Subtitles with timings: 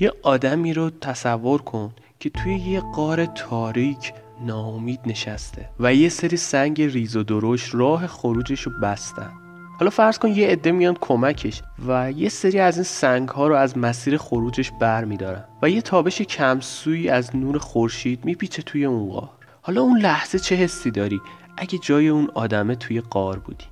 [0.00, 4.12] یه آدمی رو تصور کن که توی یه قار تاریک
[4.46, 9.30] ناامید نشسته و یه سری سنگ ریز و درشت راه خروجش رو بستن.
[9.78, 13.54] حالا فرض کن یه عده میان کمکش و یه سری از این سنگ ها رو
[13.54, 19.08] از مسیر خروجش بر میدارن و یه تابش کمسوی از نور خورشید میپیچه توی اون
[19.12, 19.30] غار.
[19.62, 21.20] حالا اون لحظه چه حسی داری
[21.56, 23.64] اگه جای اون آدمه توی قار بودی؟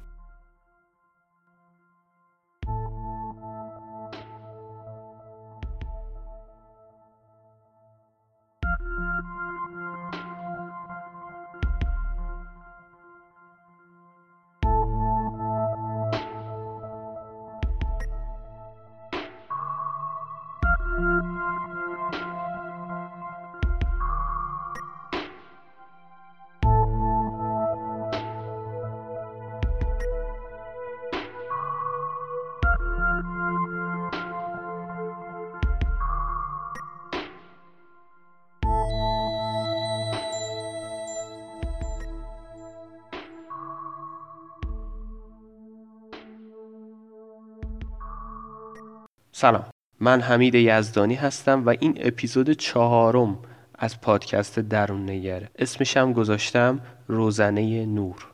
[49.38, 49.64] سلام.
[50.00, 53.38] من حمید یزدانی هستم و این اپیزود چهارم
[53.74, 58.32] از پادکست درون نگره اسمشم گذاشتم روزنه نور.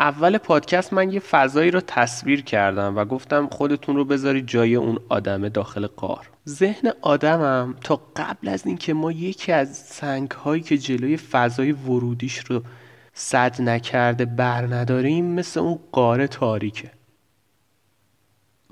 [0.00, 4.98] اول پادکست من یه فضایی رو تصویر کردم و گفتم خودتون رو بذارید جای اون
[5.08, 6.30] آدمه داخل قار.
[6.48, 12.38] ذهن آدمم تا قبل از اینکه ما یکی از سنگ هایی که جلوی فضای ورودیش
[12.38, 12.62] رو
[13.14, 16.90] صد نکرده بر نداریم مثل اون قاره تاریکه.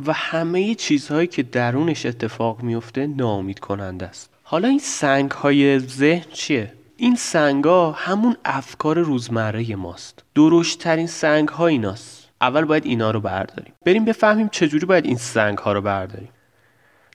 [0.06, 4.31] و همه چیزهایی که درونش اتفاق میفته نامید کننده است.
[4.43, 10.25] حالا این سنگ های ذهن چیه؟ این سنگا همون افکار روزمره ماست.
[10.35, 12.29] درشترین سنگ ها ایناست.
[12.41, 13.73] اول باید اینا رو برداریم.
[13.87, 16.29] بریم بفهمیم چجوری باید این سنگ ها رو برداریم.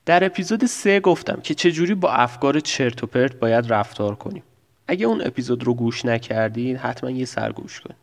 [0.05, 4.43] در اپیزود سه گفتم که چجوری با افکار چرت و پرت باید رفتار کنیم.
[4.87, 7.97] اگه اون اپیزود رو گوش نکردین حتما یه سرگوش کنید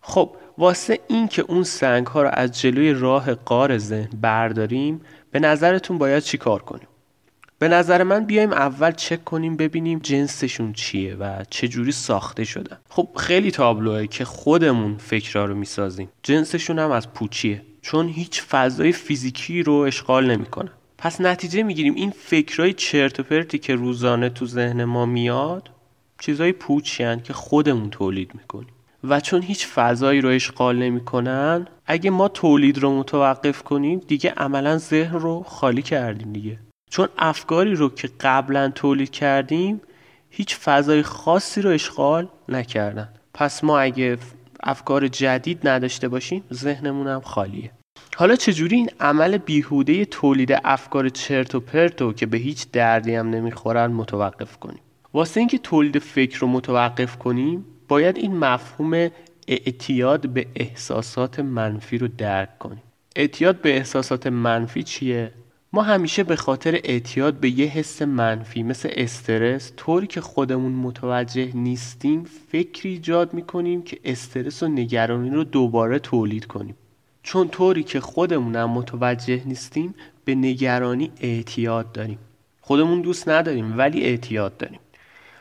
[0.00, 5.00] خب واسه این که اون سنگ ها رو از جلوی راه قار ذهن برداریم
[5.30, 6.88] به نظرتون باید چی کار کنیم؟
[7.62, 12.78] به نظر من بیایم اول چک کنیم ببینیم جنسشون چیه و چه جوری ساخته شدن.
[12.88, 16.08] خب خیلی تابلوه که خودمون فکرها رو می‌سازیم.
[16.22, 17.62] جنسشون هم از پوچیه.
[17.82, 23.58] چون هیچ فضای فیزیکی رو اشغال نمی‌کنه پس نتیجه می‌گیریم این فکرهای چرت و پرتی
[23.58, 25.70] که روزانه تو ذهن ما میاد
[26.20, 28.74] چیزای پوچی که خودمون تولید می‌کنیم.
[29.04, 34.78] و چون هیچ فضایی رو اشغال نمی‌کنن اگه ما تولید رو متوقف کنیم دیگه عملا
[34.78, 36.58] ذهن رو خالی کردیم دیگه.
[36.92, 39.80] چون افکاری رو که قبلا تولید کردیم
[40.30, 43.08] هیچ فضای خاصی رو اشغال نکردن.
[43.34, 44.18] پس ما اگه
[44.62, 47.70] افکار جدید نداشته باشیم ذهنمون هم خالیه.
[48.16, 53.30] حالا چجوری این عمل بیهوده تولید افکار چرت و پرتو که به هیچ دردی هم
[53.30, 54.80] نمی‌خورن متوقف کنیم؟
[55.14, 59.08] واسه اینکه تولید فکر رو متوقف کنیم باید این مفهوم
[59.48, 62.82] اعتیاد به احساسات منفی رو درک کنیم.
[63.16, 65.32] اعتیاد به احساسات منفی چیه؟
[65.74, 71.50] ما همیشه به خاطر اعتیاد به یه حس منفی مثل استرس طوری که خودمون متوجه
[71.54, 76.74] نیستیم فکری ایجاد می‌کنیم که استرس و نگرانی رو دوباره تولید کنیم.
[77.22, 82.18] چون طوری که خودمونم متوجه نیستیم به نگرانی اعتیاد داریم.
[82.60, 84.80] خودمون دوست نداریم ولی اعتیاد داریم.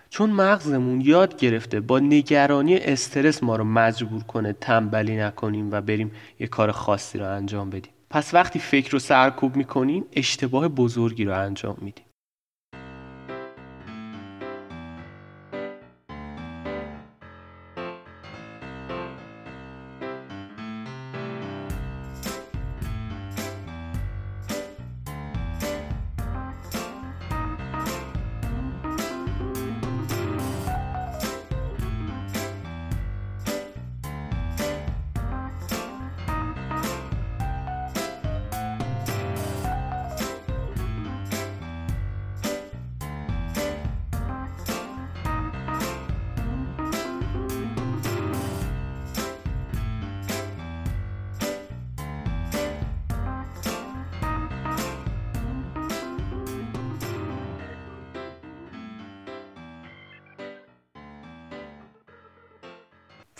[0.09, 6.11] چون مغزمون یاد گرفته با نگرانی استرس ما رو مجبور کنه تنبلی نکنیم و بریم
[6.39, 7.93] یه کار خاصی رو انجام بدیم.
[8.11, 12.05] پس وقتی فکر رو سرکوب می‌کنیم اشتباه بزرگی رو انجام میدیم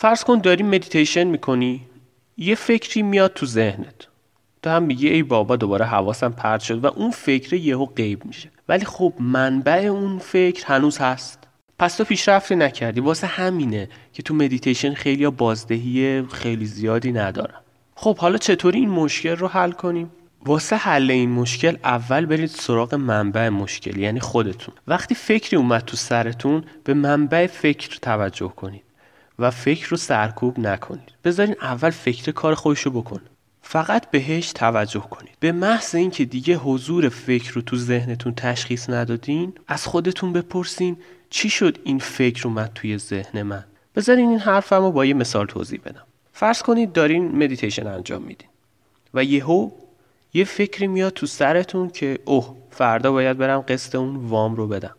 [0.01, 1.81] فرض کن داری مدیتیشن می‌کنی
[2.37, 4.07] یه فکری میاد تو ذهنت.
[4.63, 8.49] تو هم میگی ای بابا دوباره حواسم پرت شد و اون فکر یهو غیب میشه.
[8.69, 11.39] ولی خب منبع اون فکر هنوز هست.
[11.79, 13.01] پس تو پیشرفتی نکردی.
[13.01, 17.59] واسه همینه که تو مدیتیشن خیلی بازدهی خیلی زیادی ندارن.
[17.95, 20.11] خب حالا چطوری این مشکل رو حل کنیم؟
[20.45, 24.73] واسه حل این مشکل اول برید سراغ منبع مشکل یعنی خودتون.
[24.87, 28.90] وقتی فکری اومد تو سرتون به منبع فکر توجه کنید.
[29.41, 31.11] و فکر رو سرکوب نکنید.
[31.23, 33.21] بذارین اول فکر کار خودشو بکن.
[33.61, 35.35] فقط بهش توجه کنید.
[35.39, 40.97] به محض اینکه دیگه حضور فکر رو تو ذهنتون تشخیص ندادین از خودتون بپرسین
[41.29, 43.63] چی شد این فکر اومد توی ذهن من.
[43.95, 46.03] بذارین این حرفم رو با یه مثال توضیح بدم.
[46.33, 48.47] فرض کنید دارین مدیتیشن انجام میدین
[49.13, 49.69] و یهو
[50.33, 54.95] یه فکری میاد تو سرتون که اوه فردا باید برم قسط اون وام رو بدم.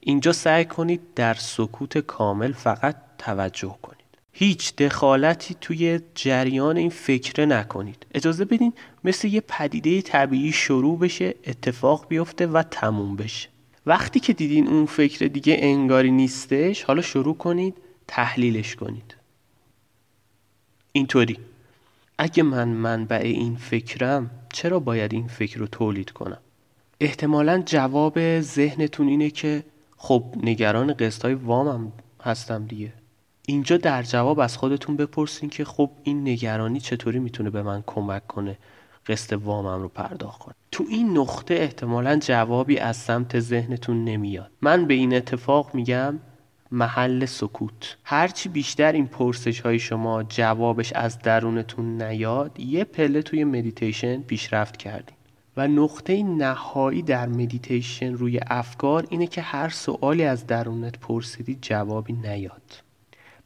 [0.00, 4.00] اینجا سعی کنید در سکوت کامل فقط توجه کنید.
[4.32, 8.06] هیچ دخالتی توی جریان این فکره نکنید.
[8.14, 8.72] اجازه بدین
[9.04, 13.48] مثل یه پدیده طبیعی شروع بشه اتفاق بیفته و تموم بشه.
[13.86, 17.74] وقتی که دیدین اون فکر دیگه انگاری نیستش حالا شروع کنید
[18.08, 19.14] تحلیلش کنید.
[20.92, 21.38] اینطوری.
[22.18, 26.40] اگه من منبع این فکرم چرا باید این فکر رو تولید کنم؟
[27.00, 29.64] احتمالا جواب ذهنتون اینه که
[29.96, 31.92] خب نگران قسط های وامم
[32.22, 32.92] هستم دیگه.
[33.46, 38.26] اینجا در جواب از خودتون بپرسین که خب این نگرانی چطوری می‌تونه به من کمک
[38.26, 38.58] کنه
[39.06, 44.50] قسط وامم رو پرداخت کنم تو این نقطه احتمالا جوابی از سمت ذهنتون نمیاد.
[44.62, 46.18] من به این اتفاق میگم
[46.72, 47.96] محل سکوت.
[48.04, 54.76] هرچی بیشتر این پرسش های شما جوابش از درونتون نیاد یه پله توی مدیتیشن پیشرفت
[54.76, 55.16] کردیم
[55.56, 62.12] و نقطه نهایی در مدیتیشن روی افکار اینه که هر سوالی از درونت پرسیدی جوابی
[62.12, 62.82] نیاد.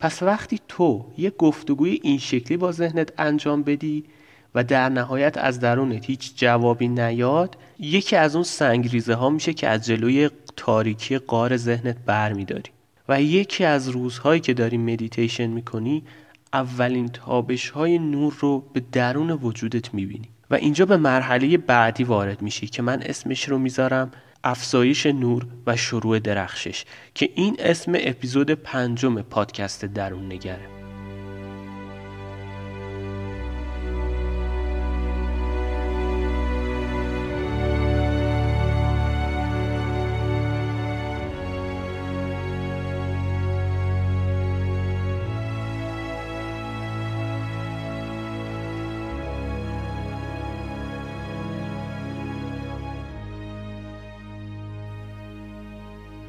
[0.05, 4.05] پس وقتی تو یه گفتگوی این شکلی با ذهنت انجام بدی
[4.55, 9.69] و در نهایت از درونت هیچ جوابی نیاد یکی از اون سنگریزه ها میشه که
[9.69, 12.71] از جلوی تاریکی غار ذهنت برمیداری.
[13.09, 16.03] و یکی از روزهایی که داری مدیتیشن می‌کنی
[16.53, 20.29] اولین تابش های نور رو به درون وجودت می‌بینی.
[20.51, 24.11] و اینجا به مرحله بعدی وارد میشی که من اسمش رو می‌ذارم
[24.45, 30.74] افزایش نور و شروع درخشش که این اسم اپیزود پنجم پادکست درون نگره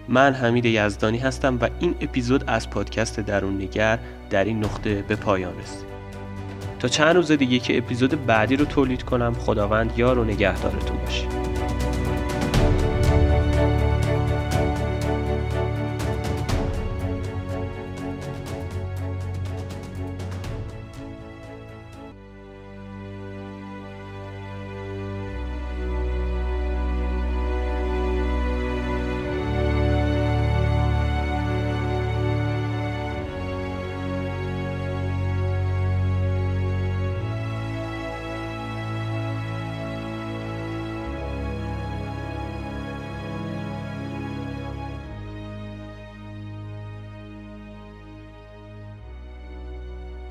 [0.10, 5.16] من حمید یزدانی هستم و این اپیزود از پادکست درون نگر در این نقطه به
[5.16, 5.86] پایان رسید.
[6.80, 11.45] تا چند روز دیگه که اپیزود بعدی رو تولید کنم خداوند یار و نگهدارتون باشه.